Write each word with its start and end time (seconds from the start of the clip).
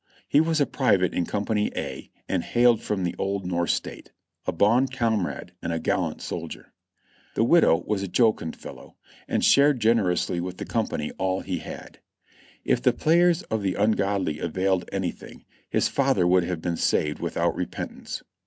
He 0.27 0.41
was 0.41 0.59
a 0.59 0.65
private 0.65 1.13
in 1.13 1.27
Company 1.27 1.71
A 1.75 2.09
and 2.27 2.43
hailed 2.43 2.81
from 2.81 3.03
the 3.03 3.13
old 3.19 3.45
North 3.45 3.69
State; 3.69 4.09
a 4.47 4.51
bon 4.51 4.87
comrade 4.87 5.51
and 5.61 5.71
a 5.71 5.77
gallant 5.77 6.23
sol 6.23 6.47
dier. 6.47 6.73
The 7.35 7.43
widow 7.43 7.83
was 7.85 8.01
a 8.01 8.07
jocund 8.07 8.55
fellow; 8.55 8.95
and 9.27 9.45
shared 9.45 9.79
generously 9.79 10.39
with 10.39 10.57
the 10.57 10.65
company 10.65 11.11
all 11.19 11.41
he 11.41 11.59
had. 11.59 11.99
If 12.65 12.81
the 12.81 12.93
prayers 12.93 13.43
of 13.43 13.61
the 13.61 13.75
ungodly 13.75 14.39
availed 14.39 14.89
anything, 14.91 15.45
his 15.69 15.87
father 15.87 16.25
would 16.25 16.45
have 16.45 16.61
been 16.63 16.77
saved 16.77 17.19
without 17.19 17.53
repentance. 17.55 18.23